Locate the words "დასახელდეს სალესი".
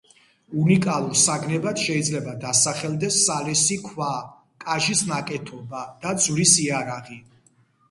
2.45-3.79